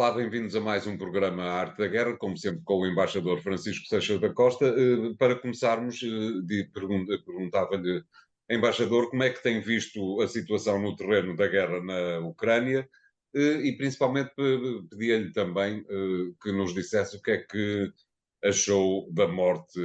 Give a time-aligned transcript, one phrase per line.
[0.00, 3.86] Olá, bem-vindos a mais um programa Arte da Guerra, como sempre com o embaixador Francisco
[3.86, 4.64] Seixas da Costa.
[4.64, 8.02] Eh, para começarmos, eh, perguntava-lhe,
[8.48, 12.88] embaixador, como é que tem visto a situação no terreno da guerra na Ucrânia
[13.36, 14.32] eh, e principalmente
[14.88, 15.84] pedia-lhe também
[16.42, 17.92] que nos dissesse o que é que
[18.42, 19.78] achou da morte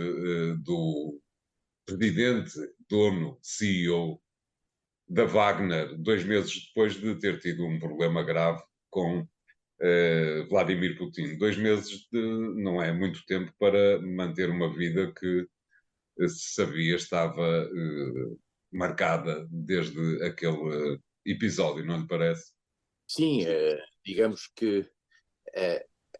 [0.63, 1.20] do
[1.85, 2.53] presidente,
[2.89, 4.21] dono, CEO
[5.09, 9.27] da Wagner, dois meses depois de ter tido um problema grave com
[9.81, 11.38] uh, Vladimir Putin.
[11.38, 12.21] Dois meses de,
[12.61, 15.48] não é muito tempo para manter uma vida que
[16.27, 18.39] se sabia estava uh,
[18.71, 22.53] marcada desde aquele episódio, não lhe parece?
[23.07, 23.45] Sim,
[24.03, 24.85] digamos que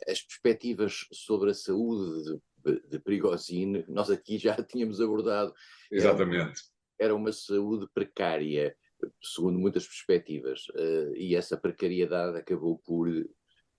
[0.08, 5.53] as perspectivas sobre a saúde de, de Prigozhin, nós aqui já tínhamos abordado.
[5.92, 6.61] Exatamente.
[7.00, 8.76] Era, era uma saúde precária,
[9.22, 10.66] segundo muitas perspectivas,
[11.16, 13.09] e essa precariedade acabou por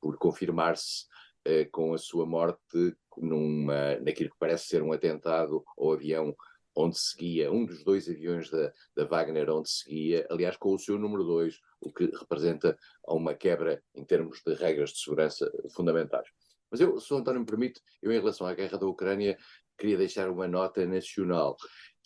[0.07, 1.05] por confirmar-se
[1.49, 6.33] uh, com a sua morte numa, naquilo que parece ser um atentado ao avião
[6.77, 10.97] onde seguia, um dos dois aviões da, da Wagner onde seguia, aliás com o seu
[10.97, 16.29] número 2, o que representa uma quebra em termos de regras de segurança fundamentais.
[16.71, 19.37] Mas eu, se o António me permite, eu em relação à guerra da Ucrânia
[19.77, 21.57] queria deixar uma nota nacional,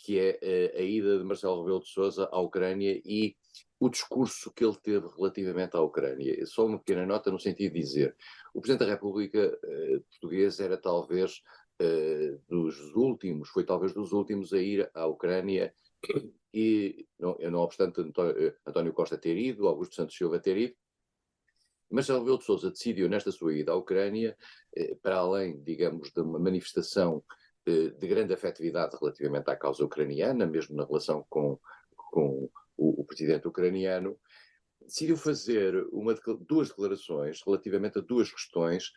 [0.02, 3.36] que é uh, a ida de Marcelo Rebelo de Sousa à Ucrânia e
[3.78, 6.44] o discurso que ele teve relativamente à Ucrânia.
[6.46, 8.16] Só uma pequena nota no sentido de dizer,
[8.54, 11.42] o Presidente da República uh, português era talvez
[11.80, 15.74] uh, dos últimos, foi talvez dos últimos a ir à Ucrânia
[16.52, 20.74] e, não, não obstante António, eh, António Costa ter ido, Augusto Santos Silva ter ido,
[21.90, 24.36] Marcelo Rebelo de Sousa decidiu nesta sua ida à Ucrânia,
[25.02, 27.20] para além, digamos, de uma manifestação
[27.90, 31.58] de grande afetividade relativamente à causa ucraniana, mesmo na relação com,
[31.96, 34.19] com o, o presidente ucraniano,
[34.81, 38.92] decidiu fazer uma, duas declarações relativamente a duas questões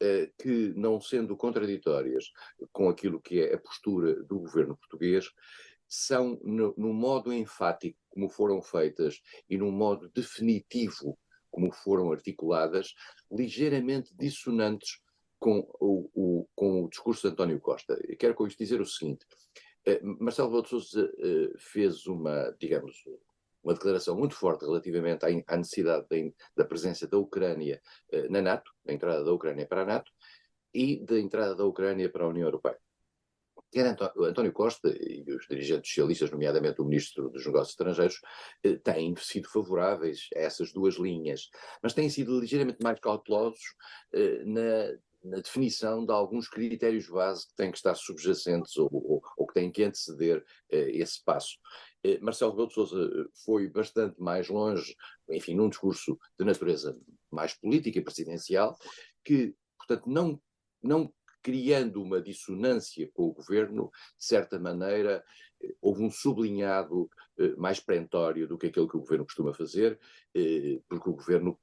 [0.00, 2.32] eh, que, não sendo contraditórias
[2.72, 5.30] com aquilo que é a postura do governo português,
[5.88, 11.18] são, no, no modo enfático como foram feitas e no modo definitivo
[11.50, 12.94] como foram articuladas,
[13.30, 15.00] ligeiramente dissonantes
[15.44, 18.00] com o, o, com o discurso de António Costa.
[18.08, 19.26] Eu quero com isto dizer o seguinte:
[19.84, 22.96] eh, Marcelo Rebelo Sousa eh, fez uma, digamos,
[23.62, 26.06] uma declaração muito forte relativamente à, necessidade
[26.56, 30.10] da, presença da Ucrânia eh, na NATO, da entrada da Ucrânia para a NATO,
[30.72, 32.78] e da entrada da Ucrânia para a União Europeia.
[33.70, 38.20] Quer António Costa e os dirigentes socialistas, nomeadamente o Ministro dos Negócios Estrangeiros,
[38.84, 41.50] têm sido favoráveis a essas duas linhas,
[41.82, 43.74] mas têm sido ligeiramente mais cautelosos
[44.44, 49.46] na na definição de alguns critérios base que têm que estar subjacentes ou, ou, ou
[49.46, 51.56] que têm que anteceder eh, esse passo.
[52.04, 54.94] Eh, Marcelo Rebelo de Sousa eh, foi bastante mais longe,
[55.30, 56.96] enfim, num discurso de natureza
[57.30, 58.76] mais política e presidencial,
[59.24, 60.40] que, portanto, não,
[60.82, 61.12] não
[61.42, 65.24] criando uma dissonância com o governo, de certa maneira,
[65.62, 67.08] eh, houve um sublinhado
[67.56, 69.98] mais perentório do que aquele que o governo costuma fazer,
[70.88, 71.58] porque o governo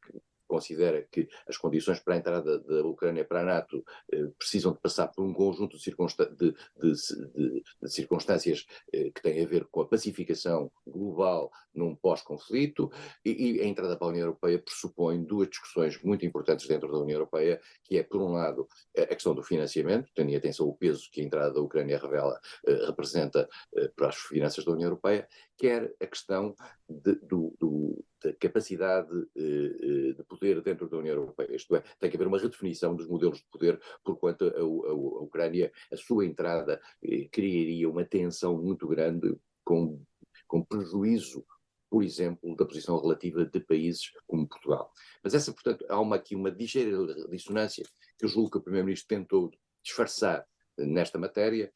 [0.51, 3.81] considera que as condições para a entrada da Ucrânia para a NATO
[4.11, 5.95] eh, precisam de passar por um conjunto de,
[6.35, 12.91] de, de, de circunstâncias eh, que têm a ver com a pacificação global num pós-conflito,
[13.23, 16.99] e, e, a entrada para a União Europeia pressupõe duas discussões muito importantes dentro da
[16.99, 18.67] União Europeia, que é, por um lado,
[18.97, 22.37] a questão do financiamento, tendo em atenção o peso que a entrada da Ucrânia revela,
[22.67, 23.47] eh, representa
[23.77, 25.25] eh, para as finanças da União Europeia,
[25.57, 26.53] quer a questão
[26.89, 28.05] do, do,
[28.39, 31.55] capacidade eh, eh, de poder dentro da União Europeia.
[31.55, 34.93] Isto é, tem que haver uma redefinição dos modelos de poder, porquanto a, a, a
[35.23, 40.01] Ucrânia, a sua entrada, eh, criaria uma tensão muito grande com,
[40.47, 41.45] com prejuízo
[41.89, 44.93] por exemplo, da posição relativa de países como Portugal.
[45.21, 46.97] Mas essa, portanto, há uma, aqui uma ligeira
[47.29, 47.83] dissonância
[48.17, 49.51] que eu julgo que o Primeiro-Ministro tentou
[49.83, 50.47] disfarçar
[50.77, 51.69] nesta matéria,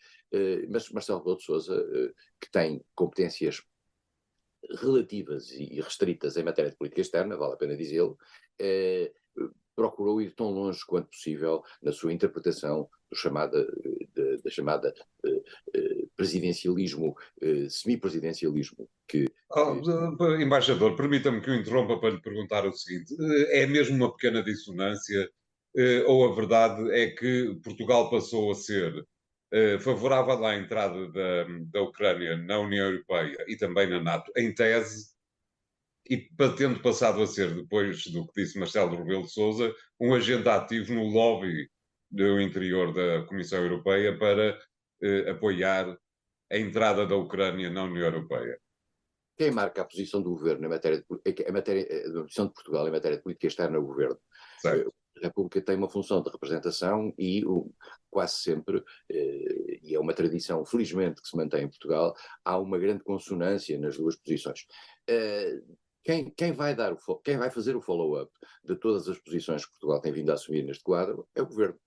[0.69, 1.85] mas Marcelo Rebelo de Sousa,
[2.39, 3.61] que tem competências
[4.81, 8.17] relativas e restritas em matéria de política externa, vale a pena dizê-lo,
[8.59, 9.11] eh,
[9.75, 13.67] procurou ir tão longe quanto possível na sua interpretação do chamada,
[14.43, 14.93] da chamada
[15.25, 15.43] eh,
[15.75, 19.27] eh, presidencialismo, eh, semipresidencialismo que...
[19.51, 19.75] Oh,
[20.39, 24.41] embaixador, permita-me que o interrompa para lhe perguntar o seguinte, eh, é mesmo uma pequena
[24.41, 25.29] dissonância
[25.75, 29.03] eh, ou a verdade é que Portugal passou a ser eh,
[29.79, 35.15] favorável à entrada da, da Ucrânia na União Europeia e também na NATO, em tese,
[36.09, 36.17] e
[36.57, 40.93] tendo passado a ser, depois do que disse Marcelo Rebelo de Sousa, um agente ativo
[40.93, 41.69] no lobby
[42.11, 44.59] do interior da Comissão Europeia para
[45.01, 45.97] eh, apoiar
[46.51, 48.59] a entrada da Ucrânia na União Europeia.
[49.37, 52.87] Quem marca a posição do governo em matéria de, a, matéria, a posição de Portugal
[52.87, 54.17] em matéria de política externa é o governo.
[54.59, 54.93] Certo.
[55.17, 57.71] A República tem uma função de representação e o,
[58.09, 62.77] quase sempre, eh, e é uma tradição felizmente que se mantém em Portugal, há uma
[62.77, 64.65] grande consonância nas duas posições.
[65.07, 65.61] Eh,
[66.03, 68.31] quem, quem, vai dar o, quem vai fazer o follow-up
[68.63, 71.79] de todas as posições que Portugal tem vindo a assumir neste quadro é o Governo.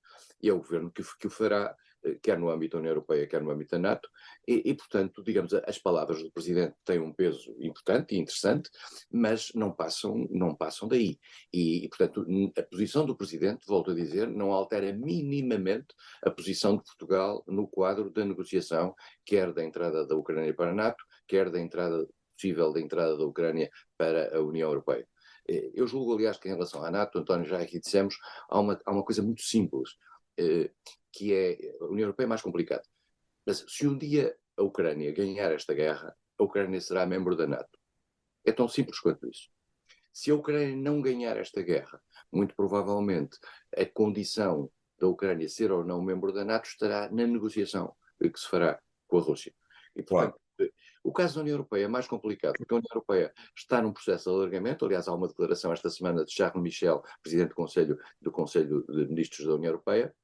[0.42, 1.74] E é o Governo que, que o fará
[2.22, 4.08] quer no âmbito da União Europeia, quer no âmbito da NATO,
[4.46, 8.70] e, e, portanto, digamos, as palavras do Presidente têm um peso importante e interessante,
[9.10, 11.18] mas não passam, não passam daí.
[11.52, 15.88] E, e, portanto, a posição do Presidente, volto a dizer, não altera minimamente
[16.22, 20.74] a posição de Portugal no quadro da negociação, quer da entrada da Ucrânia para a
[20.74, 22.06] NATO, quer da entrada
[22.38, 25.06] possível da entrada da Ucrânia para a União Europeia.
[25.48, 28.16] Eh, eu julgo, aliás, que em relação à NATO, António, já aqui dissemos,
[28.48, 29.90] há uma, há uma coisa muito simples.
[31.18, 32.84] Que é a União Europeia é mais complicada.
[33.44, 37.76] Mas se um dia a Ucrânia ganhar esta guerra, a Ucrânia será membro da NATO.
[38.44, 39.50] É tão simples quanto isso.
[40.12, 42.00] Se a Ucrânia não ganhar esta guerra,
[42.32, 43.36] muito provavelmente
[43.76, 48.48] a condição da Ucrânia ser ou não membro da NATO estará na negociação que se
[48.48, 49.52] fará com a Rússia.
[49.96, 50.38] E, portanto,
[51.02, 54.30] o caso da União Europeia é mais complicado, porque a União Europeia está num processo
[54.30, 54.84] de alargamento.
[54.84, 59.08] Aliás, há uma declaração esta semana de Charles Michel, presidente do Conselho, do Conselho de
[59.08, 60.14] Ministros da União Europeia,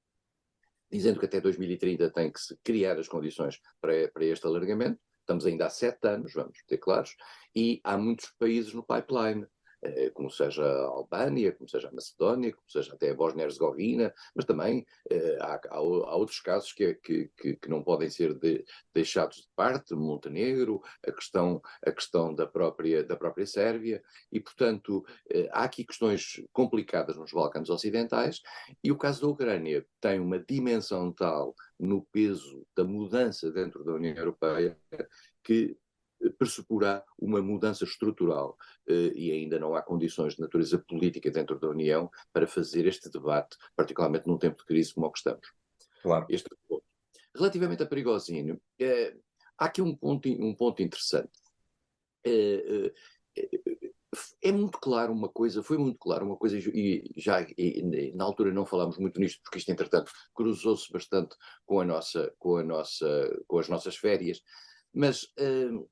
[0.91, 5.01] dizendo que até 2030 tem que se criar as condições para, para este alargamento.
[5.21, 7.17] Estamos ainda há sete anos, vamos ter claros,
[7.57, 9.47] e há muitos países no pipeline.
[9.85, 14.47] Eh, como seja a Albânia, como seja a Macedónia, como seja até a Bósnia-Herzegovina, mas
[14.47, 15.81] também eh, há, há, há,
[16.17, 18.65] outros casos que, que, que, não podem ser de,
[18.95, 24.03] deixados de parte, Montenegro, a questão, a questão da, própria, da própria Sérvia,
[24.33, 28.41] e portanto eh, há aqui questões complicadas nos Balcãs Ocidentais,
[28.83, 33.93] e o caso da Ucrânia tem uma dimensão tal no peso da mudança dentro da
[33.93, 34.79] União Europeia
[35.43, 35.77] que
[36.39, 38.57] pressuporá uma mudança estrutural
[38.89, 43.11] eh, e ainda não há condições de natureza política dentro da União para fazer este
[43.11, 45.47] debate, particularmente num tempo de crise como o que estamos.
[46.03, 46.27] Claro.
[46.29, 46.85] Este ponto.
[47.35, 49.17] Relativamente a Perigosino, eh,
[49.59, 51.33] há aqui um ponto, um ponto interessante.
[52.25, 52.93] Eh,
[54.43, 58.53] é muito claro uma coisa, foi muito claro uma coisa, e já e, na altura
[58.53, 63.43] não falámos muito nisto, porque isto, entretanto, cruzou-se bastante com, a nossa, com, a nossa,
[63.47, 64.41] com as nossas férias,
[64.93, 65.89] mas uh,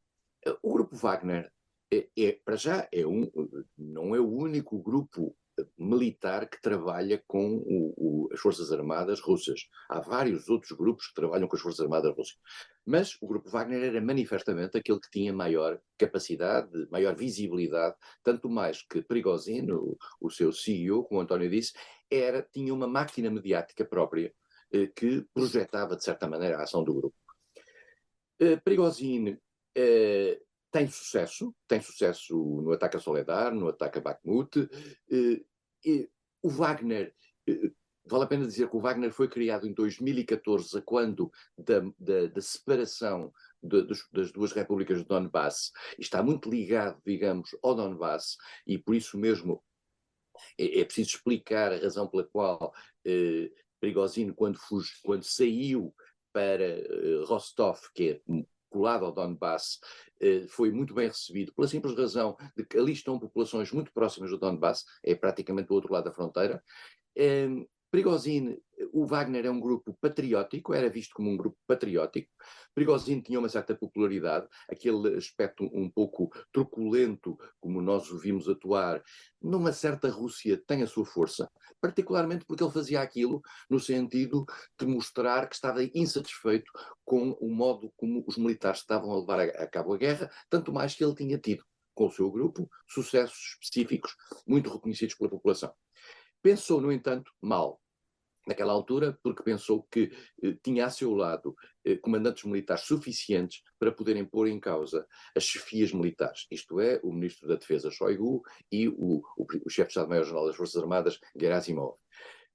[0.63, 1.51] o grupo Wagner,
[1.93, 3.31] é, é, para já, é um,
[3.77, 5.37] não é o único grupo
[5.79, 9.61] militar que trabalha com o, o, as Forças Armadas russas.
[9.89, 12.37] Há vários outros grupos que trabalham com as Forças Armadas russas.
[12.85, 18.83] Mas o grupo Wagner era manifestamente aquele que tinha maior capacidade, maior visibilidade, tanto mais
[18.83, 21.73] que Prigozhin, o, o seu CEO, como o António disse,
[22.11, 24.35] era, tinha uma máquina mediática própria
[24.73, 27.17] eh, que projetava, de certa maneira, a ação do grupo.
[28.41, 28.57] Eh,
[29.75, 30.41] eh,
[30.71, 34.69] tem sucesso, tem sucesso no ataque a Soledar, no ataque a Bakhmut.
[35.11, 36.09] Eh,
[36.43, 37.15] o Wagner,
[37.47, 37.71] eh,
[38.05, 42.41] vale a pena dizer que o Wagner foi criado em 2014, quando da, da, da
[42.41, 43.33] separação
[43.63, 48.37] de, de, das duas repúblicas de Donbass, está muito ligado, digamos, ao Donbass,
[48.67, 49.63] e por isso mesmo
[50.59, 52.73] é, é preciso explicar a razão pela qual
[53.05, 54.59] eh, Prigozhin, quando,
[55.03, 55.95] quando saiu
[56.33, 58.21] para eh, Rostov, que é
[58.73, 59.79] colado ao Donbass,
[60.21, 64.31] eh, foi muito bem recebido, pela simples razão de que ali estão populações muito próximas
[64.31, 66.63] do Donbass, é praticamente do outro lado da fronteira.
[67.15, 68.57] Ehm, Prigozhin,
[68.93, 72.31] o Wagner é um grupo patriótico, era visto como um grupo patriótico.
[72.75, 79.03] Prigozhin tinha uma certa popularidade, aquele aspecto um pouco truculento, como nós o vimos atuar,
[79.41, 84.45] numa certa Rússia tem a sua força, particularmente porque ele fazia aquilo no sentido
[84.79, 86.71] de mostrar que estava insatisfeito
[87.05, 90.95] com o modo como os militares estavam a levar a, cabo a guerra, tanto mais
[90.95, 94.15] que ele tinha tido com o seu grupo sucessos específicos
[94.47, 95.73] muito reconhecidos pela população.
[96.43, 97.81] Pensou, no entanto, mal
[98.47, 103.93] naquela altura, porque pensou que eh, tinha a seu lado eh, comandantes militares suficientes para
[103.93, 105.07] poderem pôr em causa
[105.37, 109.89] as chefias militares, isto é, o ministro da Defesa Shoigu e o, o, o chefe
[109.89, 111.97] de Estado-Maior-General das Forças Armadas Gerasimov.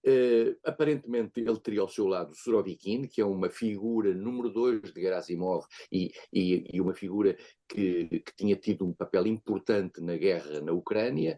[0.06, 5.02] Uh, aparentemente ele teria ao seu lado Surovikin, que é uma figura número dois de
[5.02, 7.36] Gerasimov e, e, e uma figura
[7.68, 11.38] que, que, tinha tido um papel importante na guerra na Ucrânia,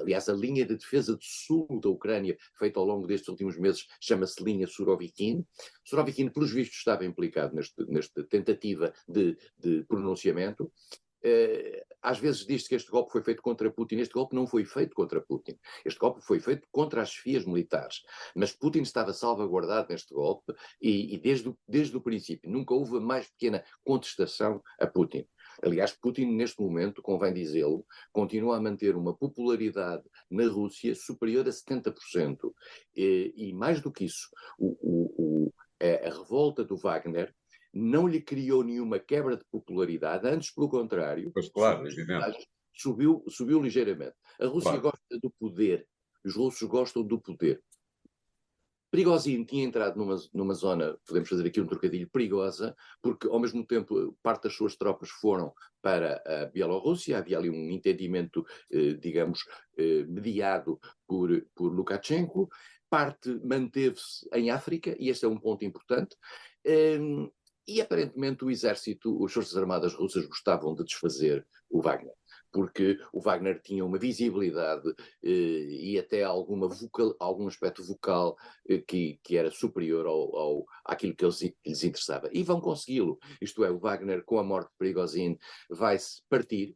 [0.00, 3.86] Aliás, a linha de defesa do sul da Ucrânia, feita ao longo destes últimos meses,
[4.00, 5.44] chama-se linha Surovikin.
[5.84, 10.70] Surovikin, pelos vistos, estava implicado neste, nesta tentativa de, de pronunciamento.
[11.24, 13.96] Uh, às vezes diz-se que este golpe foi feito contra Putin.
[13.96, 15.58] Este golpe não foi feito contra Putin.
[15.84, 18.02] Este golpe foi feito contra as chefias militares.
[18.34, 23.00] Mas Putin estava salvaguardado neste golpe e, e desde, desde o princípio nunca houve a
[23.00, 25.26] mais pequena contestação a Putin.
[25.62, 31.50] Aliás, Putin, neste momento, convém dizê-lo, continua a manter uma popularidade na Rússia superior a
[31.50, 32.52] 70%.
[32.94, 37.34] E, e mais do que isso, o, o, o, a, a revolta do Wagner
[37.72, 41.86] não lhe criou nenhuma quebra de popularidade, antes, pelo contrário, pois claro,
[42.74, 44.14] subiu, subiu ligeiramente.
[44.40, 44.82] A Rússia claro.
[44.82, 45.86] gosta do poder,
[46.24, 47.62] os russos gostam do poder.
[48.90, 53.66] Prigozhin tinha entrado numa, numa zona, podemos fazer aqui um trocadilho, perigosa, porque ao mesmo
[53.66, 55.52] tempo parte das suas tropas foram
[55.82, 59.44] para a Bielorrússia, havia ali um entendimento, eh, digamos,
[59.76, 62.48] eh, mediado por, por Lukashenko,
[62.88, 66.16] parte manteve-se em África, e este é um ponto importante,
[66.64, 66.98] eh,
[67.66, 72.14] e aparentemente o exército, as forças armadas russas gostavam de desfazer o Wagner
[72.56, 74.88] porque o Wagner tinha uma visibilidade
[75.22, 78.34] eh, e até alguma vocal, algum aspecto vocal
[78.66, 82.30] eh, que, que era superior ao, ao, àquilo que, eles, lhes interessava.
[82.32, 83.18] E vão consegui-lo.
[83.42, 85.36] Isto é, o Wagner, com a morte de Prigozhin,
[85.68, 86.74] vai-se partir,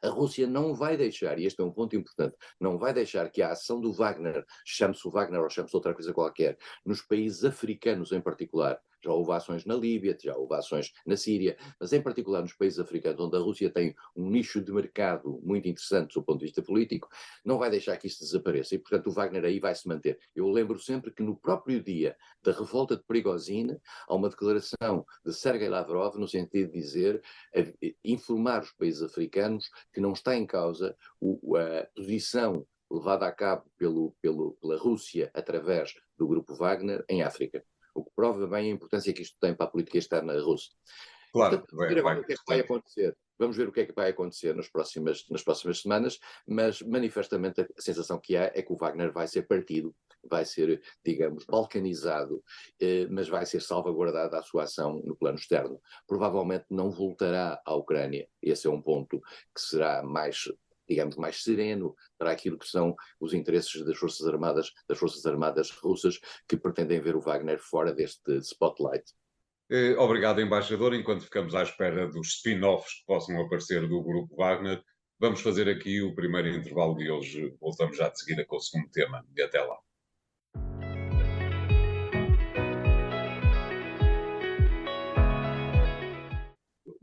[0.00, 3.42] a Rússia não vai deixar, e este é um ponto importante, não vai deixar que
[3.42, 8.12] a ação do Wagner, chame-se o Wagner ou chame-se outra coisa qualquer, nos países africanos
[8.12, 12.42] em particular, já houve ações na Líbia, já houve ações na Síria, mas em particular
[12.42, 16.38] nos países africanos, onde a Rússia tem um nicho de mercado muito interessante do ponto
[16.38, 17.08] de vista político,
[17.44, 18.74] não vai deixar que isso desapareça.
[18.74, 20.18] E, portanto, o Wagner aí vai se manter.
[20.34, 23.76] Eu lembro sempre que no próprio dia da revolta de Prigozhin,
[24.08, 27.22] há uma declaração de Sergei Lavrov no sentido de dizer,
[28.04, 34.14] informar os países africanos que não está em causa a posição levada a cabo pelo,
[34.20, 37.64] pelo, pela Rússia através do grupo Wagner em África
[37.94, 40.70] o que prova bem a importância que isto tem para a política externa russa.
[41.32, 43.16] Claro, Portanto, vamos ver agora o que é que vai acontecer.
[43.36, 47.62] Vamos ver o que é que vai acontecer nas próximas, nas próximas semanas, mas manifestamente
[47.62, 49.92] a sensação que há é que o Wagner vai ser partido,
[50.30, 52.42] vai ser, digamos, balcanizado,
[52.80, 55.80] eh, mas vai ser salvaguardada a sua ação no plano externo.
[56.06, 58.28] Provavelmente não voltará à Ucrânia.
[58.40, 60.44] Esse é um ponto que será mais
[60.88, 65.70] digamos, mais sereno para aquilo que são os interesses das Forças Armadas, das Forças Armadas
[65.70, 69.04] russas, que pretendem ver o Wagner fora deste spotlight.
[69.70, 70.94] Eh, obrigado, embaixador.
[70.94, 74.82] Enquanto ficamos à espera dos spin-offs que possam aparecer do grupo Wagner,
[75.18, 77.56] vamos fazer aqui o primeiro intervalo de hoje.
[77.60, 79.24] Voltamos já de seguida com o segundo tema.
[79.36, 79.78] E até lá.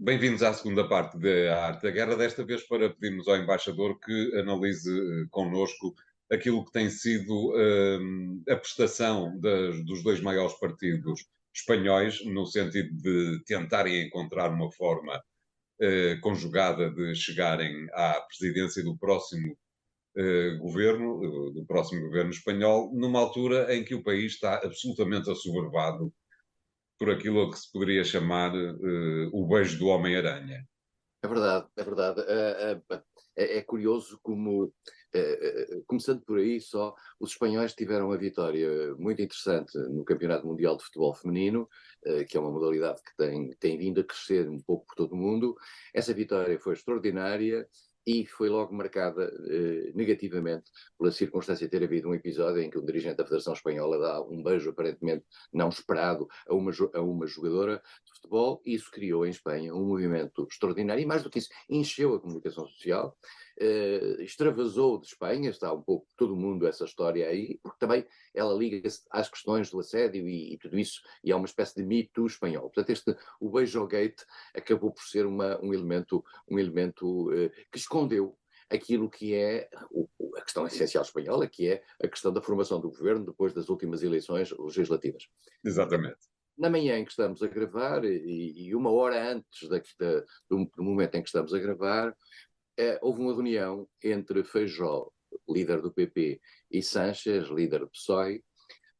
[0.03, 4.35] Bem-vindos à segunda parte da Arte da Guerra, desta vez para pedirmos ao embaixador que
[4.35, 5.93] analise uh, connosco
[6.31, 12.89] aquilo que tem sido uh, a prestação das, dos dois maiores partidos espanhóis, no sentido
[12.97, 19.55] de tentarem encontrar uma forma uh, conjugada de chegarem à presidência do próximo
[20.17, 26.11] uh, governo, do próximo governo espanhol, numa altura em que o país está absolutamente assoberbado
[27.01, 30.63] por aquilo que se poderia chamar uh, o beijo do Homem-Aranha.
[31.23, 32.21] É verdade, é verdade.
[32.27, 32.81] É,
[33.35, 34.71] é, é curioso como,
[35.87, 40.83] começando por aí só, os espanhóis tiveram uma vitória muito interessante no Campeonato Mundial de
[40.83, 41.67] Futebol Feminino,
[42.27, 45.17] que é uma modalidade que tem, tem vindo a crescer um pouco por todo o
[45.17, 45.55] mundo.
[45.93, 47.67] Essa vitória foi extraordinária
[48.05, 52.77] e foi logo marcada eh, negativamente pela circunstância de ter havido um episódio em que
[52.77, 57.27] um dirigente da Federação Espanhola dá um beijo aparentemente não esperado a uma, a uma
[57.27, 58.61] jogadora de futebol.
[58.65, 62.67] Isso criou em Espanha um movimento extraordinário e mais do que isso, encheu a comunicação
[62.67, 63.15] social
[63.61, 68.53] uh, extravasou de Espanha, está um pouco todo mundo essa história aí, porque também ela
[68.53, 72.25] liga-se às questões do assédio e, e, tudo isso, e é uma espécie de mito
[72.25, 72.63] espanhol.
[72.63, 74.25] Portanto, este, o Beijogate
[74.55, 78.37] acabou por ser uma, um elemento, um elemento uh, que escondeu
[78.71, 82.89] aquilo que é o, a questão essencial espanhola, que é a questão da formação do
[82.89, 85.27] governo depois das últimas eleições legislativas.
[85.63, 86.17] Exatamente.
[86.57, 90.65] Na manhã em que estamos a gravar, e, e uma hora antes da, da, do,
[90.75, 92.15] do, momento em que estamos a gravar,
[92.77, 95.11] é, houve uma reunião entre Feijó,
[95.47, 98.43] líder do PP, e Sanches, líder do PSOE,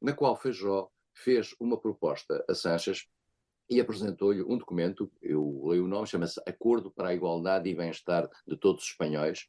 [0.02, 3.08] na qual Feijó fez uma proposta a Sanches
[3.70, 8.30] e apresentou-lhe um documento, eu leio o nome, chama-se Acordo para a Igualdade e Bem-Estar
[8.46, 9.48] de Todos os Espanhóis.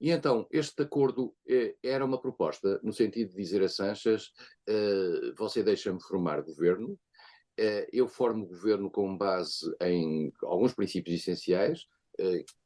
[0.00, 4.30] E então, este acordo eh, era uma proposta no sentido de dizer a Sanches:
[4.68, 6.98] eh, você deixa-me formar governo,
[7.56, 11.86] eh, eu formo governo com base em alguns princípios essenciais,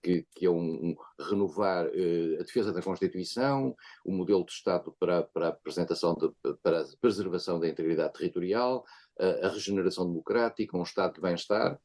[0.02, 4.94] que, que, é um, um renovar uh, a defesa da Constituição, o modelo de Estado
[4.98, 6.32] para, para a apresentação de,
[6.62, 8.84] para a preservação da integridade territorial,
[9.20, 11.78] uh, a regeneração democrática, um Estado de bem-estar,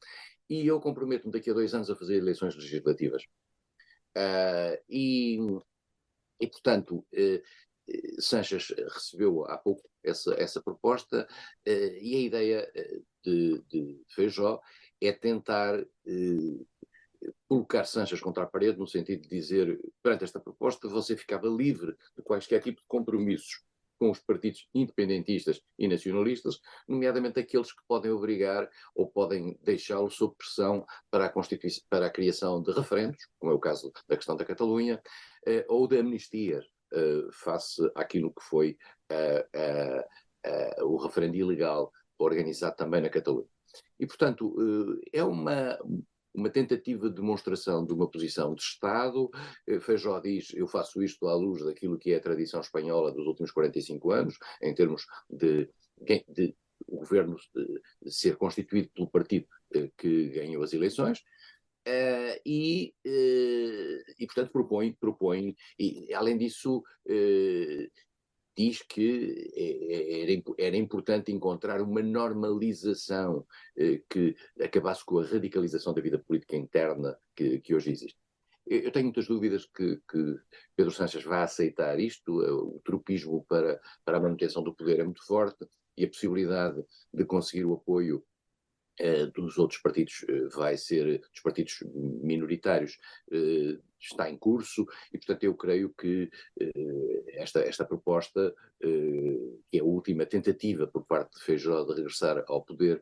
[0.49, 3.23] e eu comprometo-me daqui a dois anos a fazer eleições legislativas.
[4.17, 5.37] Uh, e,
[6.39, 7.05] e, portanto,
[8.19, 11.27] Sanches recebeu há pouco essa, essa proposta,
[11.65, 12.71] e a ideia
[13.23, 14.61] de, de Feijó
[15.01, 15.83] é tentar
[17.47, 21.95] colocar Sanches contra a parede, no sentido de dizer, perante esta proposta, você ficava livre
[22.15, 23.63] de quaisquer tipo de compromissos
[23.99, 30.35] com os partidos independentistas e nacionalistas, nomeadamente aqueles que podem obrigar ou podem deixá-lo sob
[30.37, 31.33] pressão para a,
[31.89, 35.01] para a criação de referendos, como é o caso da questão da Catalunha,
[35.47, 38.77] eh, ou de amnistia eh, face àquilo que foi
[39.09, 40.07] eh, eh,
[40.43, 43.49] eh o referendo ilegal organizado também na Catalunha.
[43.99, 45.77] E, portanto, eh, é uma,
[46.37, 49.29] uma tentativa de demonstração de uma posição de Estado.
[49.65, 53.25] Eh, Feijó diz: eu faço isto à luz daquilo que é a tradição espanhola dos
[53.25, 55.67] últimos 45 anos, em termos de,
[56.29, 56.55] de
[56.87, 57.35] o governo
[58.05, 61.23] ser constituído pelo partido eh, que ganhou as eleições.
[61.87, 67.91] Uh, e, uh, e, portanto, propõe, propõe e, além disso, uh,
[68.57, 73.45] diz que é, é, era, importante encontrar uma normalização
[73.77, 78.19] eh, que acabasse com a radicalização da vida política interna que, que hoje existe.
[78.65, 80.39] Eu tenho muitas dúvidas que, que,
[80.75, 82.43] Pedro Sanches vá aceitar isto.
[82.43, 86.83] Eh, o tropismo para, para a manutenção do poder é muito forte e a possibilidade
[87.13, 88.36] de conseguir o apoio eh,
[89.33, 92.97] dos outros partidos eh, vai ser, dos partidos minoritários,
[93.31, 96.29] eh, está em curso e, portanto, eu creio que
[97.33, 102.63] esta, esta proposta, que é a última tentativa por parte de Feijó de regressar ao
[102.63, 103.01] poder,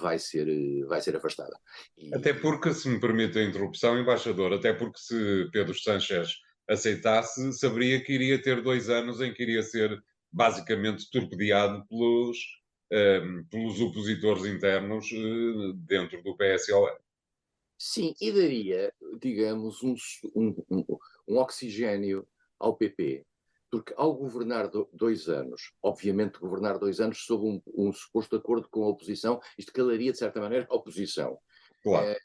[0.00, 0.46] vai ser,
[0.86, 1.54] vai ser afastada.
[1.98, 2.14] E...
[2.14, 8.02] Até porque, se me permite a interrupção, embaixador, até porque se Pedro Sánchez aceitasse, saberia
[8.02, 12.38] que iria ter dois anos em que iria ser basicamente torpedeado pelos
[13.50, 16.96] pelos opositores internos eh, dentro do PSOE.
[17.78, 19.94] Sim, e daria, digamos, um,
[20.34, 20.84] um, um,
[21.28, 22.26] um oxigênio
[22.58, 23.26] ao PP,
[23.70, 28.68] porque ao governar do, dois anos, obviamente governar dois anos sob um, um, suposto acordo
[28.68, 31.38] com a oposição, isto calaria de certa maneira a oposição.
[31.82, 32.06] Claro.
[32.06, 32.18] É,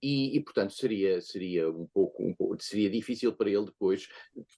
[0.00, 4.08] e, e, portanto seria seria um pouco, um pouco, seria difícil para ele depois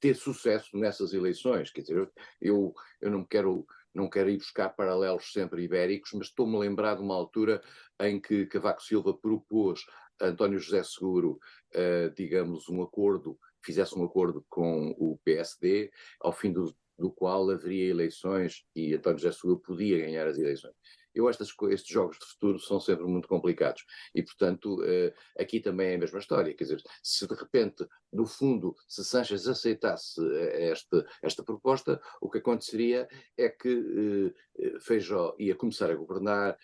[0.00, 1.70] ter sucesso nessas eleições.
[1.70, 6.26] Quer dizer, eu eu não me quero não quero ir buscar paralelos sempre ibéricos, mas
[6.26, 7.62] estou-me a lembrar de uma altura
[8.00, 9.87] em que Cavaco Silva propôs
[10.20, 11.38] a António José Seguro,
[11.74, 17.48] uh, digamos, um acordo, fizesse um acordo com o PSD, ao fim do, do qual
[17.50, 20.74] haveria eleições e António José Seguro podia ganhar as eleições.
[21.14, 25.92] Eu estas, estes jogos de futuro são sempre muito complicados e, portanto, uh, aqui também
[25.92, 26.55] é a mesma história.
[26.55, 32.31] Quer dizer, se de repente, no fundo, se Sanches aceitasse eh, esta, esta proposta, o
[32.31, 36.57] que aconteceria é que uh, Feijó ia começar a governar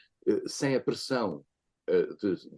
[0.47, 1.45] sem a pressão
[1.89, 2.57] de, de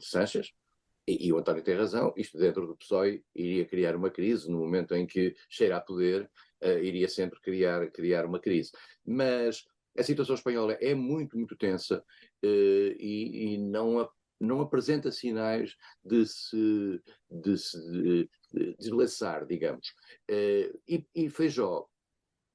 [1.06, 4.58] e, e, o António tem razão, isto dentro do PSOE iria criar uma crise, no
[4.58, 6.30] momento em que cheira a poder,
[6.62, 8.70] uh, iria sempre criar, criar uma crise.
[9.04, 9.64] Mas
[9.96, 14.08] a situação espanhola é muito, muito tensa uh, e, e, não,
[14.40, 17.00] não apresenta sinais de se,
[17.30, 19.88] de se de, de deslaçar, digamos.
[20.30, 21.86] Uh, e, e Feijó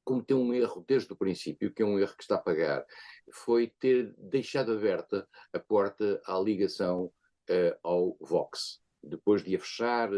[0.04, 2.86] cometeu um erro desde o princípio, que é um erro que está a pagar,
[3.32, 7.12] foi ter deixado aberta a porta à ligação
[7.50, 8.80] uh, ao Vox.
[9.04, 10.10] Depois de a fechar,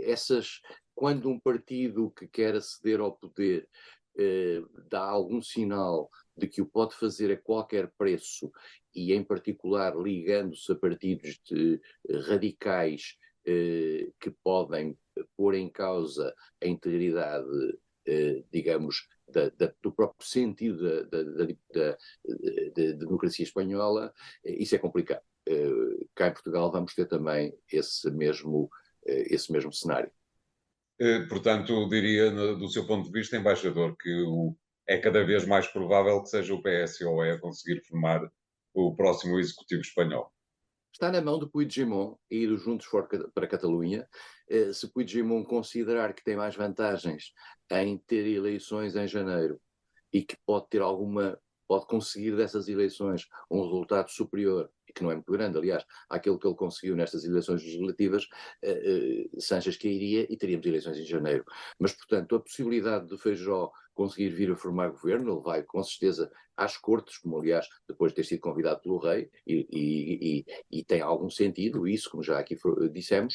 [0.00, 0.60] essas,
[0.94, 3.68] quando um partido que quer aceder ao poder
[4.16, 8.50] eh, dá algum sinal de que o pode fazer a qualquer preço
[8.94, 14.96] e, em particular, ligando-se a partidos de, eh, radicais eh, que podem
[15.36, 23.44] pôr em causa a integridade, eh, digamos, da, da, do próprio sentido da, da, democracia
[23.44, 25.22] espanhola, eh, isso é complicado.
[26.14, 28.70] Cá em Portugal vamos ter também esse mesmo,
[29.04, 30.10] esse mesmo cenário.
[31.04, 34.54] Eh, portanto, diria, do seu ponto de vista, embaixador, que o,
[34.86, 38.20] é cada vez mais provável que seja o PSOE a conseguir formar
[38.72, 40.32] o próximo executivo espanhol.
[40.92, 42.86] Está na mão do Puigdemont e do Juntos
[43.34, 44.06] para a Catalunha.
[44.48, 47.32] Eh, se Puigdemont considerar que tem mais vantagens
[47.72, 49.60] em ter eleições em janeiro
[50.12, 51.36] e que pode ter alguma,
[51.66, 56.46] pode conseguir dessas eleições um resultado superior que não é muito grande, aliás, àquilo que
[56.46, 61.44] ele conseguiu nestas eleições legislativas, uh, uh, Sanches cairia e teríamos eleições em janeiro.
[61.78, 66.30] Mas, portanto, a possibilidade de Feijó conseguir vir a formar governo, ele vai com certeza
[66.56, 70.84] às cortes, como aliás depois de ter sido convidado pelo rei, e, e, e, e
[70.84, 72.56] tem algum sentido isso, como já aqui
[72.92, 73.34] dissemos,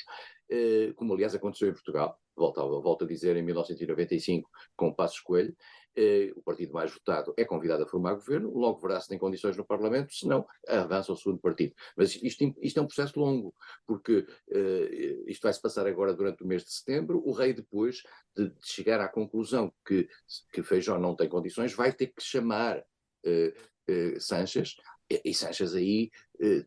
[0.51, 5.55] uh, como aliás aconteceu em Portugal, volto volto a dizer, em 1995, com Passos Coelho,
[5.97, 9.57] eh, o partido mais votado é convidado a formar governo, logo verá se tem condições
[9.57, 11.73] no Parlamento, se não, avança ao segundo partido.
[11.95, 13.53] Mas isto, isto é um processo longo,
[13.85, 18.03] porque eh, isto vai se passar agora durante o mês de setembro, o rei depois
[18.35, 20.07] de, de chegar à conclusão que,
[20.53, 22.83] que Feijó não tem condições, vai ter que chamar
[23.25, 23.53] eh,
[23.87, 24.75] eh Sanches,
[25.09, 26.65] e, e Sanches aí eh,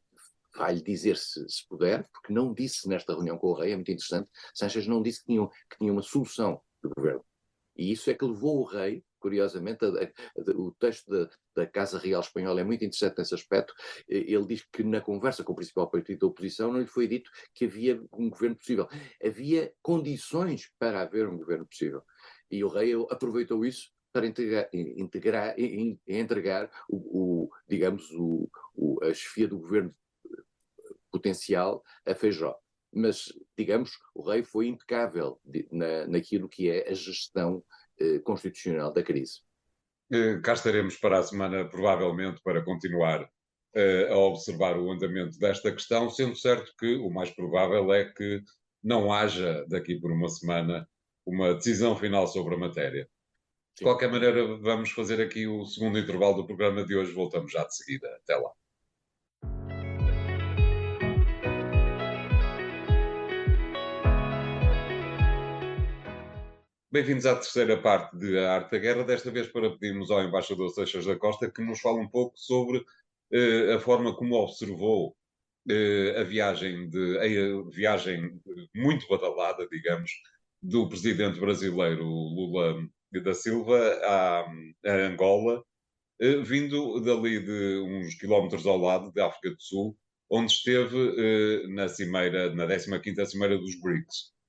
[0.56, 3.90] vai-lhe dizer se, se, puder, porque não disse nesta reunião com o rei, é muito
[3.90, 7.24] interessante, Sanchez não disse que tinha, que tinha uma solução do governo.
[7.76, 11.98] E isso é que levou o rei, curiosamente, a, a, o texto da, da, Casa
[11.98, 13.74] Real Espanhola é muito interessante nesse aspecto.
[14.08, 17.30] Ele diz que na conversa com o principal partido da oposição não lhe foi dito
[17.54, 18.88] que havia um governo possível.
[19.24, 22.02] Havia condições para haver um governo possível.
[22.50, 25.54] E o rei aproveitou isso para integrar, integrar,
[26.08, 26.96] entregar o,
[27.44, 29.94] o digamos, o, o, a chefia do governo
[31.10, 32.56] potencial a Feijó.
[32.92, 37.79] Mas, digamos, o rei foi impecável na, naquilo que é a gestão eh,
[38.24, 39.40] constitucional da crise.
[40.12, 43.28] Eh, cá estaremos para a semana, provavelmente, para continuar
[43.74, 48.42] eh, a observar o andamento desta questão, sendo certo que o mais provável é que
[48.82, 50.88] não haja, daqui por uma semana,
[51.24, 53.08] uma decisão final sobre a matéria.
[53.76, 57.12] De qualquer maneira, vamos fazer aqui o segundo intervalo do programa de hoje.
[57.12, 58.08] Voltamos já de seguida.
[58.22, 58.50] Até lá.
[66.92, 70.70] Bem-vindos à terceira parte de A Arte da Guerra, desta vez para pedirmos ao embaixador
[70.70, 75.16] Seixas da Costa que nos fale um pouco sobre uh, a forma como observou
[75.68, 78.40] uh, a viagem, de, a viagem
[78.74, 80.10] muito badalada, digamos,
[80.60, 82.84] do presidente brasileiro Lula
[83.22, 84.40] da Silva à,
[84.84, 85.64] à Angola,
[86.20, 89.96] eh, vindo dali de uns quilómetros ao lado, da África do Sul,
[90.28, 94.39] onde esteve eh, na cimeira, na 15ª cimeira dos BRICS.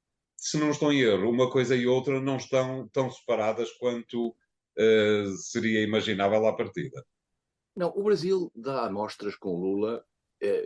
[0.42, 4.36] Se não estou em erro, uma coisa e outra não estão tão separadas quanto
[4.76, 7.06] eh, seria imaginável à partida.
[7.76, 10.04] Não, o Brasil dá amostras com Lula,
[10.42, 10.66] eh,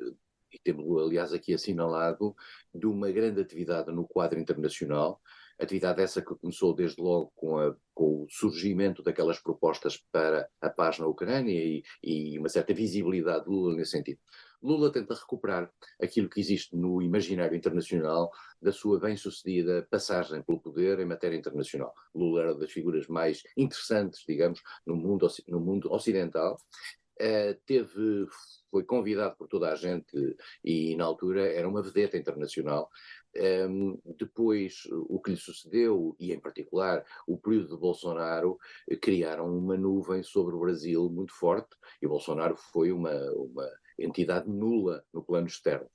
[0.55, 2.35] e temos aliás aqui assinalado,
[2.73, 5.21] de uma grande atividade no quadro internacional,
[5.57, 10.69] Atividade essa que começou desde logo com, a, com, o surgimento daquelas propostas para a
[10.69, 14.19] paz na Ucrânia e, e uma certa visibilidade de Lula nesse sentido.
[14.61, 18.29] Lula tenta recuperar aquilo que existe no imaginário internacional
[18.61, 21.93] da sua bem-sucedida passagem pelo poder em matéria internacional.
[22.13, 26.57] Lula era das figuras mais interessantes, digamos, no mundo, no mundo ocidental.
[27.19, 28.27] Uh, teve,
[28.69, 32.89] foi convidado por toda a gente e na altura era uma vedeta internacional
[33.37, 38.57] um, depois, o que lhe sucedeu, e em particular o período de Bolsonaro,
[38.89, 44.49] eh, criaram uma nuvem sobre o Brasil muito forte, e Bolsonaro foi uma, uma entidade
[44.49, 45.89] nula no plano externo.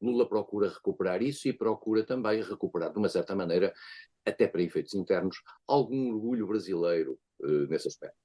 [0.00, 3.72] Lula procura recuperar isso e procura também recuperar, de uma certa maneira,
[4.24, 8.23] até para efeitos internos, algum orgulho brasileiro uh, nesse aspecto.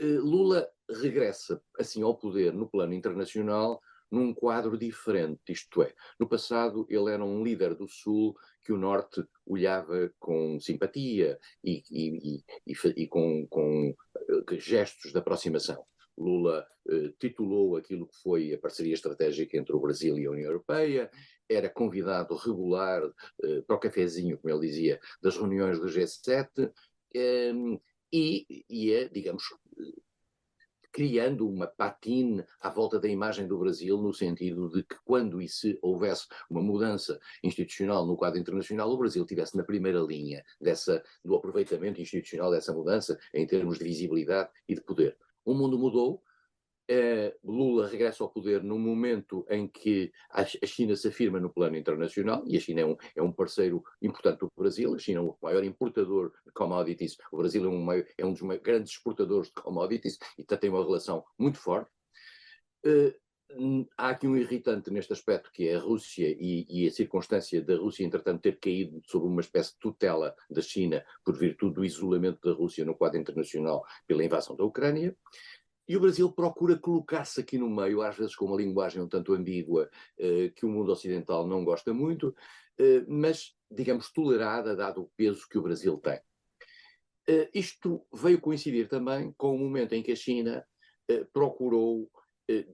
[0.00, 3.80] Uh, Lula regressa, assim, ao poder no plano internacional
[4.12, 8.76] num quadro diferente, isto é, no passado ele era um líder do Sul que o
[8.76, 15.82] Norte olhava com simpatia e, e, e, e com, com, eh, gestos de aproximação.
[16.16, 20.50] Lula eh, titulou aquilo que foi a parceria estratégica entre o Brasil e a União
[20.50, 21.10] Europeia,
[21.48, 23.02] era convidado regular
[23.42, 26.70] eh, para o cafezinho, como ele dizia, das reuniões do G7,
[27.14, 27.52] eh,
[28.12, 29.44] e ia, digamos,
[30.92, 35.48] criando uma patine à volta da imagem do Brasil, no sentido de que quando e
[35.48, 41.02] se houvesse uma mudança institucional no quadro internacional, o Brasil estivesse na primeira linha dessa,
[41.24, 45.16] do aproveitamento institucional dessa mudança em termos de visibilidade e de poder.
[45.44, 46.22] O mundo mudou,
[47.42, 52.42] Lula regressa ao poder no momento em que a, China se afirma no plano internacional,
[52.46, 55.36] e a China é um, é um, parceiro importante do Brasil, a China é o
[55.42, 60.18] maior importador de commodities, o Brasil é um, é um dos grandes exportadores de commodities
[60.38, 61.90] e tem uma relação muito forte.
[62.84, 63.14] Uh,
[63.96, 67.76] há aqui um irritante neste aspecto que é a Rússia e, e, a circunstância da
[67.76, 72.40] Rússia, entretanto, ter caído sob uma espécie de tutela da China por virtude do isolamento
[72.42, 75.16] da Rússia no quadro internacional pela invasão da Ucrânia.
[75.88, 79.34] E o Brasil procura colocar-se aqui no meio, às vezes com uma linguagem um tanto
[79.34, 82.34] ambígua, eh, que o mundo ocidental não gosta muito,
[82.78, 86.20] eh, mas, digamos, tolerada, dado o peso que o Brasil tem.
[87.28, 90.64] Eh, isto veio coincidir também com o momento em que a China
[91.32, 92.10] procurou,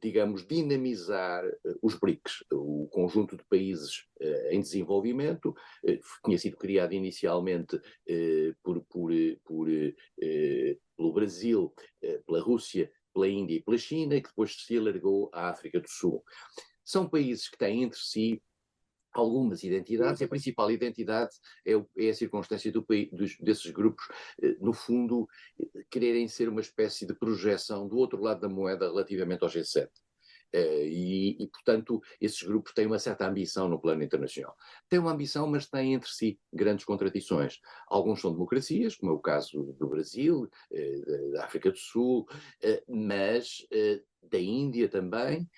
[0.01, 1.43] digamos, dinamizar
[1.83, 4.05] os BRICS, o conjunto de países
[4.51, 5.55] em desenvolvimento,
[6.25, 7.81] tinha sido criado inicialmente
[8.63, 9.11] por, por,
[9.45, 9.67] por,
[10.97, 11.75] pelo Brasil,
[12.27, 16.23] pela Rússia pela Índia e pela China, que depois se alargou à África do Sul.
[16.85, 18.41] São países que têm entre si
[19.13, 21.35] algumas identidades, e a principal identidade
[21.67, 24.07] é, é a circunstância do, dos, desses grupos,
[24.41, 25.27] eh, no fundo,
[25.91, 29.89] quererem ser uma espécie de projeção do outro lado da moeda relativamente ao G7.
[30.55, 34.57] Uh, e, e, portanto, esses grupos têm uma certa ambição no plano internacional.
[34.89, 37.61] Têm uma ambição, mas têm entre si grandes contradições.
[37.87, 42.83] Alguns são democracias, como é o caso do Brasil, uh, da África do Sul, uh,
[42.89, 43.67] mas
[44.23, 45.49] da Índia também.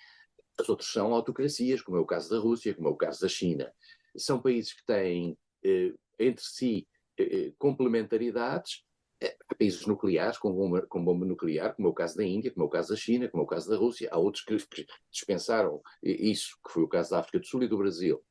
[0.59, 3.27] as outras são autocracias, como é o caso da Rússia, como é o caso da
[3.27, 3.71] China.
[4.15, 8.83] São países que têm eh, entre si eh, complementaridades.
[9.21, 12.65] Há países nucleares com bomba, com bomba, nuclear, como é o caso da Índia, como
[12.65, 14.09] é o caso da China, como é o caso da Rússia.
[14.11, 17.67] Há outros que, que dispensaram isso, que foi o caso da África do Sul e
[17.67, 18.23] do Brasil.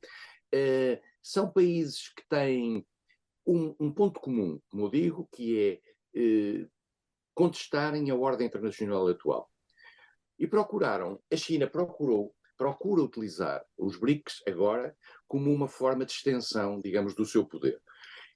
[0.51, 2.85] Eh, são países que têm
[3.45, 5.81] um, um, ponto comum, como eu digo, que é
[6.19, 6.67] eh,
[7.33, 9.49] contestarem a ordem internacional atual.
[10.37, 14.95] E procuraram, a China procurou, procura utilizar os BRICS agora
[15.27, 17.81] como uma forma de extensão, digamos, do seu poder.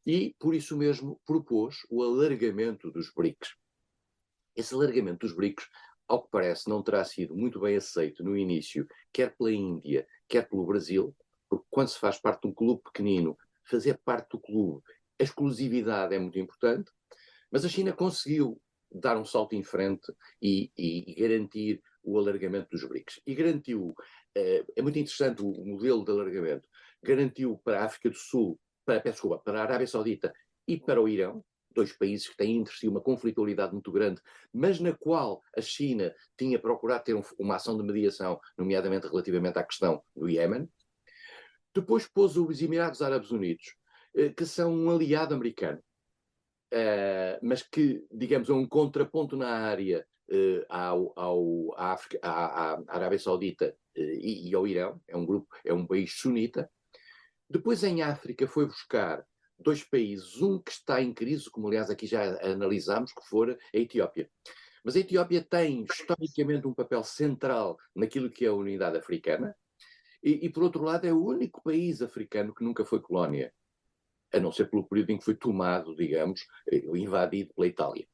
[0.05, 3.55] E, por isso mesmo, propôs o alargamento dos BRICS.
[4.55, 5.67] Esse alargamento dos BRICS,
[6.07, 10.47] ao que parece, não terá sido muito bem aceito no início, quer pela Índia, quer
[10.47, 11.15] pelo Brasil,
[11.49, 14.83] porque quando se faz parte de um clube pequenino, fazer parte do clube,
[15.19, 16.91] a exclusividade é muito importante,
[17.51, 22.69] mas a China conseguiu dar um salto em frente e, e, e garantir o alargamento
[22.69, 23.21] dos BRICS.
[23.25, 26.67] E garantiu, uh, é muito interessante o, modelo de alargamento,
[27.03, 30.33] garantiu para a África do Sul, para, desculpa, para a Arábia Saudita
[30.67, 31.43] e para o Irão,
[31.75, 34.21] dois países que têm entre si uma conflitualidade muito grande,
[34.53, 39.59] mas na qual a China tinha procurado ter um, uma ação de mediação, nomeadamente relativamente
[39.59, 40.69] à questão do Iémen.
[41.73, 43.75] Depois pôs os Emirados Árabes Unidos,
[44.15, 45.79] uh, que são um aliado americano.
[46.73, 52.73] Uh, mas que, digamos, é um contraponto na área uh, ao, ao, à, África, à,
[52.73, 56.69] à Arábia Saudita e, e, ao Irão, é um grupo, é um país sunita.
[57.55, 59.25] Depois em África foi buscar
[59.57, 63.77] dois países, um que está em crise, como aliás aqui já analisámos, que for a
[63.77, 64.29] Etiópia.
[64.83, 69.55] Mas a Etiópia tem historicamente um papel central naquilo que é a unidade africana,
[70.21, 73.53] e, e por outro lado é o único país africano que nunca foi colónia
[74.33, 78.05] a não ser pelo período em que foi tomado, digamos, eh, invadido pela Itália.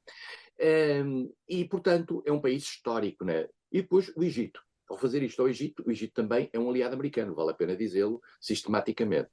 [1.03, 3.49] Um, e, portanto, é um país histórico, né?
[3.71, 4.61] E depois o Egito.
[4.91, 7.77] Ao fazer isto ao Egito, o Egito também é um aliado americano, vale a pena
[7.77, 9.29] dizê-lo sistematicamente.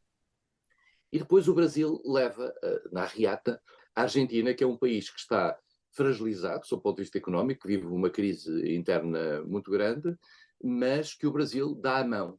[1.13, 3.61] E depois o Brasil leva uh, na riata
[3.93, 5.59] a Argentina, que é um país que está
[5.91, 10.17] fragilizado, sob o ponto de vista económico, vive uma crise interna muito grande,
[10.63, 12.39] mas que o Brasil dá a mão.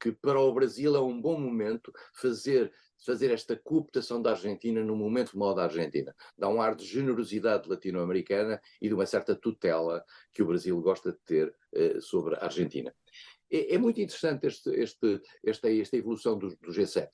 [0.00, 2.72] Que para o Brasil é um bom momento fazer
[3.04, 6.14] fazer esta cooptação da Argentina num momento mau da Argentina.
[6.36, 11.12] Dá um ar de generosidade latino-americana e de uma certa tutela que o Brasil gosta
[11.12, 12.94] de ter eh, sobre a Argentina.
[13.50, 17.08] É, é muito interessante este, este, esta, esta evolução do, do G7.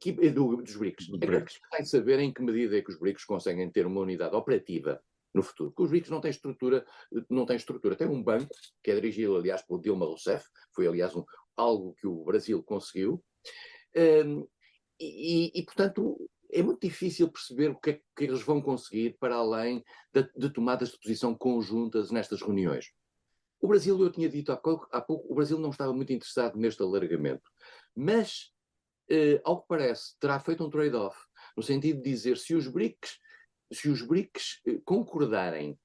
[0.00, 1.08] Que, do, dos BRICS.
[1.08, 4.00] Do é que tem saber em que medida é que os BRICS conseguem ter uma
[4.00, 5.02] unidade operativa
[5.34, 5.70] no futuro.
[5.70, 6.86] Porque os BRICS não têm estrutura,
[7.28, 7.94] não têm estrutura.
[7.94, 8.48] Tem um banco,
[8.82, 11.24] que é dirigido, aliás, por Dilma Rousseff, foi, aliás, um,
[11.54, 13.22] algo que o Brasil conseguiu.
[13.94, 14.46] Um,
[15.00, 19.36] e, e, portanto, é muito difícil perceber o que é que eles vão conseguir para
[19.36, 22.92] além de, de tomadas de posição conjuntas nestas reuniões.
[23.60, 26.58] O Brasil, eu tinha dito há pouco, há pouco, o Brasil não estava muito interessado
[26.58, 27.50] neste alargamento,
[27.94, 28.52] mas,
[29.08, 31.18] eh, ao que parece, terá feito um trade-off,
[31.56, 33.18] no sentido de dizer se os BRICS,
[33.72, 35.78] se os BRICS eh, concordarem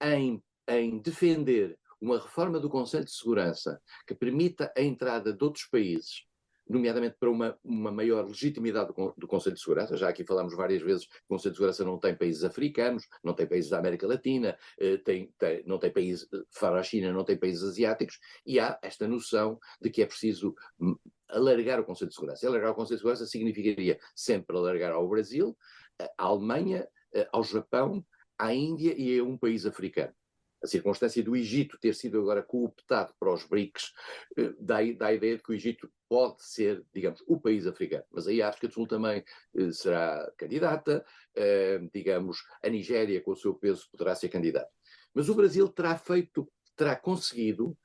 [0.00, 5.66] em, em defender uma reforma do Conselho de Segurança que permita a entrada de outros
[5.66, 6.24] países
[6.68, 9.96] nomeadamente para uma, uma maior legitimidade do, do, Conselho de Segurança.
[9.96, 13.34] Já aqui falamos várias vezes que o Conselho de Segurança não tem países africanos, não
[13.34, 17.24] tem países da América Latina, eh, tem, tem, não tem países, fora a China, não
[17.24, 20.96] tem países asiáticos, e há esta noção de que é preciso hum,
[21.28, 22.44] alargar o Conselho de Segurança.
[22.44, 25.56] E alargar o Conselho de Segurança significaria sempre alargar ao Brasil,
[25.98, 28.04] à Alemanha, eh, ao Japão,
[28.38, 30.14] à Índia e a um país africano
[30.62, 33.92] a circunstância do Egito ter sido agora cooptado para os BRICS
[34.36, 38.04] eh, dá, dá a ideia de que o Egito pode ser, digamos, o país africano.
[38.10, 39.24] Mas aí a África do Sul também
[39.56, 44.70] eh, será candidata, eh, digamos, a Nigéria, com o seu peso, poderá ser candidata.
[45.12, 47.76] Mas o Brasil terá feito, terá conseguido,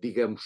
[0.00, 0.42] digamos,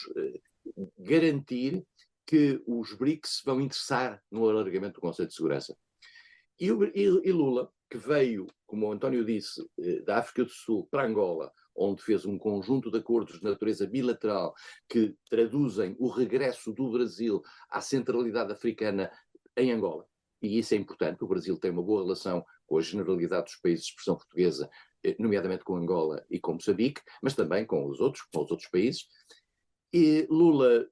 [0.99, 1.85] garantir
[2.27, 5.77] que os BRICS vão interessar no alargamento do Conselho de Segurança.
[6.61, 11.07] E, e Lula, que veio, como o António disse, eh, da África do Sul para
[11.07, 14.55] Angola, onde fez um conjunto de acordos de natureza bilateral
[14.89, 19.11] que traduzem o regresso do Brasil à centralidade africana
[19.57, 20.07] em Angola.
[20.43, 21.25] E isso é importante.
[21.25, 24.71] O Brasil tem uma boa relação com a generalidade dos países de expressão portuguesa,
[25.03, 28.69] eh, nomeadamente com Angola e com Moçambique, mas também com os outros, com os outros
[28.69, 29.07] países.
[29.93, 30.87] E Lula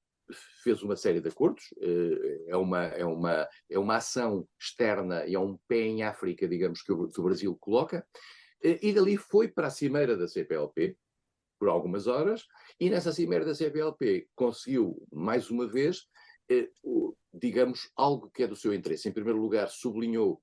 [0.63, 5.35] fez uma série de acordos, eh, é uma, é uma, é uma ação externa e
[5.35, 8.07] é um pé em África, digamos, que o, que o Brasil coloca,
[8.63, 10.97] eh, e dali foi para a cimeira da CPLP,
[11.59, 12.47] por algumas horas,
[12.79, 16.07] e nessa cimeira da CPLP conseguiu, mais uma vez,
[16.51, 16.71] eh,
[17.33, 19.09] digamos, algo que é do seu interesse.
[19.09, 20.41] Em primeiro lugar, sublinhou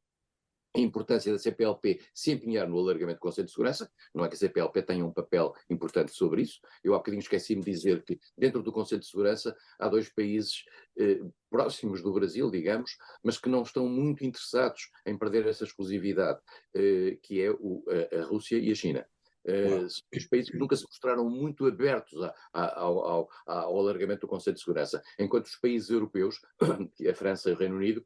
[0.75, 4.35] a importância da CPLP se empenhar no alargamento do Conselho de Segurança, não é que
[4.35, 6.59] a CPLP tenha um papel importante sobre isso.
[6.83, 10.63] Eu há bocadinho esqueci-me de dizer que dentro do Conselho de Segurança há dois países
[10.97, 16.39] eh, próximos do Brasil, digamos, mas que não estão muito interessados em perder essa exclusividade,
[16.73, 19.05] eh, que é o, a, a Rússia e a China.
[19.45, 24.21] Uh, os países que nunca se mostraram muito abertos a, a, ao, ao, ao, alargamento
[24.21, 26.41] do Conselho de Segurança, enquanto os países europeus,
[27.07, 28.03] a França e o Reino Unido,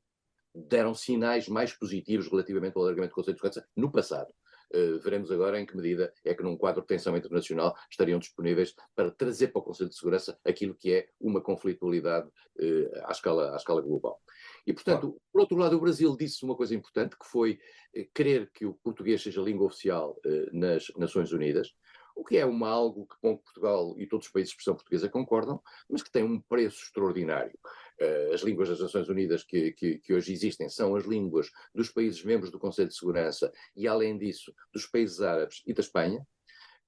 [0.54, 4.34] deram sinais mais positivos relativamente ao alargamento do Conselho de Segurança no passado.
[4.72, 8.76] Uh, veremos agora em que medida é que num quadro de tensão internacional estariam disponíveis
[8.96, 13.54] para trazer para o Conselho de Segurança aquilo que é uma conflitualidade uh, à, escala,
[13.54, 14.22] à escala global.
[14.68, 15.22] E, portanto, ah.
[15.32, 17.60] por outro lado, o Brasil disse uma coisa importante, que foi
[17.98, 20.16] uh, querer que o português seja língua oficial
[20.52, 21.74] nas Nações Unidas,
[22.16, 25.10] o que é uma algo que com Portugal e todos os países de expressão portuguesa
[25.10, 27.58] concordam, mas que tem um preço extraordinário.
[28.02, 31.90] Uh, as línguas das Nações Unidas que, que, que, hoje existem são as línguas dos
[31.90, 36.26] países membros do Conselho de Segurança e, além disso, dos países árabes e da Espanha.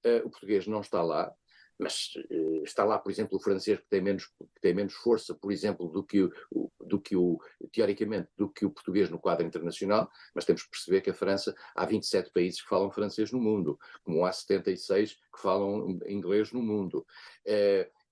[0.06, 1.32] Uh, o português não está lá,
[1.78, 5.36] mas uh, está lá, por exemplo, o francês que tem menos, que tem menos força,
[5.36, 7.40] por exemplo, do que, o, do que o,
[7.74, 11.54] teoricamente, do que o português no quadro internacional, mas temos que perceber que a França,
[11.76, 16.62] há 27 países que falam francês no mundo, como há 76 que falam inglês no
[16.62, 17.06] mundo.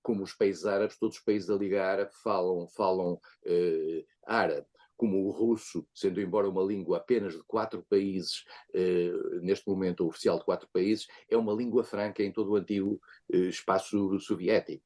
[0.01, 4.65] Como os países árabes, todos os países da Liga Árabe falam, falam uh, árabe
[4.99, 10.37] como o russo, sendo embora uma língua apenas de quatro países, eh, neste momento oficial
[10.37, 12.99] de quatro países, é uma língua franca em todo o antigo
[13.31, 14.83] eh, espaço soviético.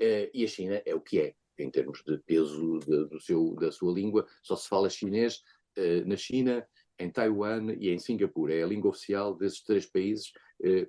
[0.00, 3.54] Eh, e a China é o que é, em termos de peso de, do seu,
[3.56, 5.42] da sua língua, só se fala chinês
[5.76, 6.66] eh, na China,
[6.98, 8.54] em Taiwan e em Singapura.
[8.54, 10.32] É a língua oficial desses três países.
[10.64, 10.88] Eh,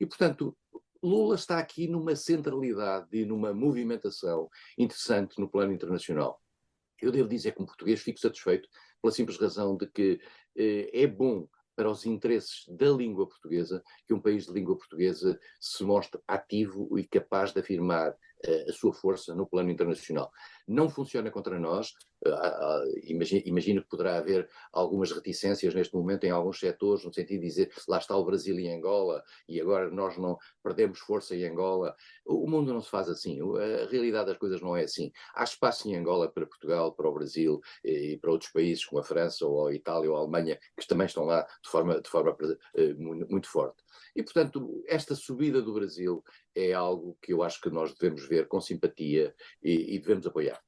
[0.00, 0.56] e, portanto,
[1.02, 6.40] Lula está aqui numa centralidade e numa movimentação interessante no plano internacional.
[7.00, 8.68] Eu devo dizer que, como português, fico satisfeito
[9.00, 10.20] pela simples razão de que
[10.56, 15.40] eh, é bom para os interesses da língua portuguesa que um país de língua portuguesa
[15.58, 18.14] se mostre ativo e capaz de afirmar
[18.68, 20.30] a sua força no plano internacional.
[20.66, 21.92] Não funciona contra nós,
[23.04, 27.46] imagino, imagino, que poderá haver algumas reticências neste momento em alguns setores, no sentido de
[27.46, 31.94] dizer lá está o Brasil e Angola e agora nós não perdemos força em Angola.
[32.26, 35.10] O mundo não se faz assim, a realidade das coisas não é assim.
[35.34, 39.04] Há espaço em Angola para Portugal, para o Brasil e para outros países como a
[39.04, 42.36] França ou a Itália ou a Alemanha, que também estão lá de forma, de forma
[42.76, 43.82] eh, muito forte.
[44.14, 46.22] E, portanto, esta subida do Brasil
[46.54, 50.60] é algo que eu acho que nós devemos ver com simpatia e, e devemos apoiar.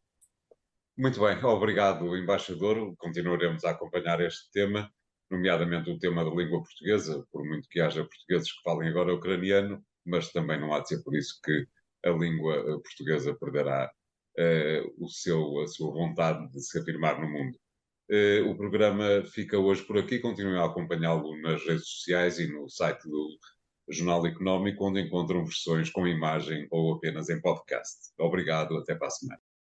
[0.97, 2.95] Muito bem, obrigado, embaixador.
[2.97, 4.93] Continuaremos a acompanhar este tema,
[5.31, 9.83] nomeadamente o tema da língua portuguesa, por muito que haja portugueses que falem agora ucraniano,
[10.05, 11.67] mas também não há de ser por isso que
[12.05, 13.91] a língua eh, portuguesa perderá
[14.39, 17.57] uh, o seu, a sua vontade de se afirmar no mundo.
[18.11, 20.19] Uh, o programa fica hoje por aqui.
[20.19, 23.39] Continuem a acompanhá-lo nas redes sociais e no site do
[23.89, 28.13] Jornal Económico, onde encontram versões com imagem ou apenas em podcast.
[28.19, 29.52] Obrigado, até para a semana.